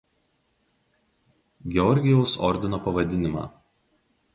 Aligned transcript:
Georgijaus 1.75 2.35
ordino 2.51 2.85
pavadinimą. 2.89 3.51